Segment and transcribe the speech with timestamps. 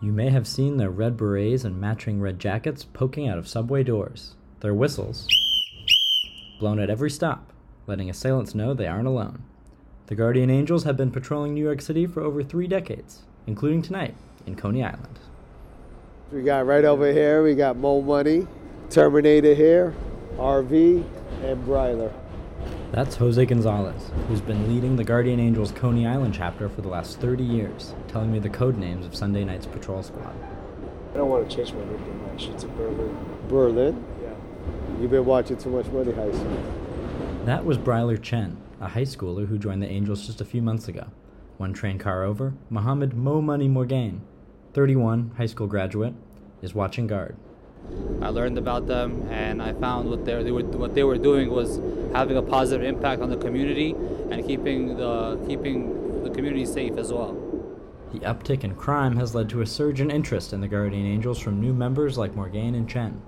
[0.00, 3.82] You may have seen their red berets and matching red jackets poking out of subway
[3.82, 4.34] doors.
[4.60, 5.28] Their whistles
[6.58, 7.52] blown at every stop,
[7.86, 9.42] letting assailants know they aren't alone.
[10.06, 14.14] The Guardian Angels have been patrolling New York City for over three decades, including tonight
[14.46, 15.18] in Coney Island.
[16.30, 18.46] We got right over here, we got Mo Money,
[18.90, 19.94] Terminator here,
[20.36, 21.04] RV,
[21.42, 22.12] and Bryler.
[22.94, 27.18] That's Jose Gonzalez, who's been leading the Guardian Angels Coney Island chapter for the last
[27.18, 30.32] 30 years, telling me the code names of Sunday night's patrol squad.
[31.12, 32.24] I don't want to change my nickname.
[32.32, 33.16] Actually, to Berlin.
[33.48, 34.04] Berlin?
[34.22, 35.00] Yeah.
[35.00, 37.44] You've been watching too much Money Heist.
[37.46, 40.86] That was Bryler Chen, a high schooler who joined the Angels just a few months
[40.86, 41.08] ago.
[41.56, 44.20] One train car over, Mohammed Mo Money Morgaine,
[44.72, 46.14] 31, high school graduate,
[46.62, 47.34] is watching guard.
[48.20, 51.50] I learned about them, and I found what they, they were what they were doing
[51.50, 51.80] was
[52.14, 53.94] having a positive impact on the community
[54.30, 57.36] and keeping the keeping the community safe as well.
[58.12, 61.38] The uptick in crime has led to a surge in interest in the Guardian Angels
[61.38, 63.20] from new members like Morgaine and Chen.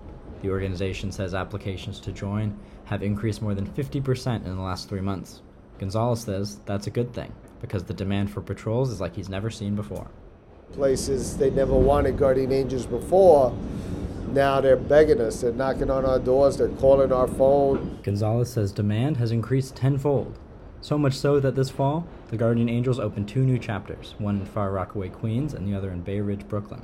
[0.43, 5.01] The organization says applications to join have increased more than 50% in the last three
[5.01, 5.43] months.
[5.79, 9.51] Gonzalez says that's a good thing because the demand for patrols is like he's never
[9.51, 10.09] seen before.
[10.73, 13.53] Places they never wanted Guardian Angels before,
[14.29, 15.41] now they're begging us.
[15.41, 17.99] They're knocking on our doors, they're calling our phone.
[18.03, 20.39] Gonzalez says demand has increased tenfold.
[20.81, 24.47] So much so that this fall, the Guardian Angels opened two new chapters, one in
[24.47, 26.83] Far Rockaway, Queens, and the other in Bay Ridge, Brooklyn.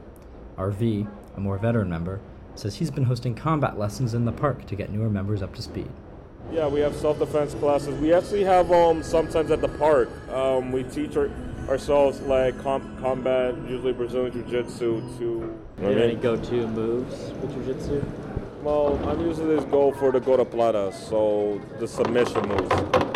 [0.56, 2.20] RV, a more veteran member,
[2.54, 5.62] says he's been hosting combat lessons in the park to get newer members up to
[5.62, 5.88] speed.
[6.50, 7.98] Yeah, we have self-defense classes.
[8.00, 10.10] We actually have um sometimes at the park.
[10.28, 11.30] Um, we teach our,
[11.68, 15.00] ourselves like com- combat, usually Brazilian jiu-jitsu.
[15.00, 18.04] To Do you have any go-to moves with jiu-jitsu?
[18.62, 22.70] well, I'm usually this go for the gogoplata, so the submission moves,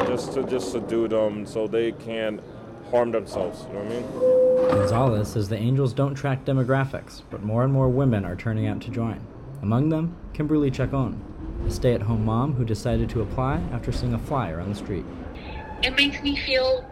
[0.09, 2.41] just to just subdue them so they can't
[2.91, 3.65] harm themselves.
[3.69, 4.79] You know what I mean?
[4.81, 8.81] Gonzalez says the Angels don't track demographics, but more and more women are turning out
[8.83, 9.21] to join.
[9.63, 11.21] Among them, Kimberly Chacon,
[11.67, 14.75] a stay at home mom who decided to apply after seeing a flyer on the
[14.75, 15.05] street.
[15.83, 16.85] it makes me feel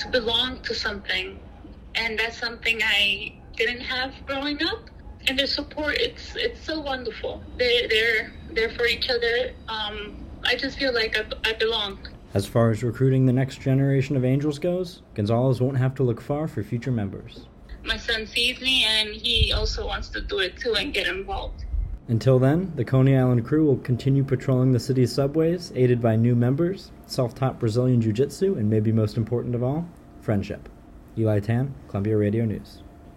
[0.00, 1.38] to belong to something.
[1.94, 4.82] And that's something i didn't have growing up.
[5.26, 7.42] And their support it's it's so wonderful.
[7.58, 9.52] They they're there for each other.
[9.68, 11.98] Um i just feel like i, I belong.
[12.32, 16.20] As far as recruiting the next generation of Angels goes, Gonzalez won't have to look
[16.20, 17.46] far for future members.
[17.84, 21.64] my son sees me and he also wants to do it too and get involved
[22.10, 26.34] Until then, the Coney Island crew will continue patrolling the city's subways, aided by new
[26.34, 29.86] members, self taught Brazilian Jiu Jitsu, and maybe most important of all,
[30.20, 30.68] friendship.
[31.16, 32.82] Eli Tan, Columbia Radio News.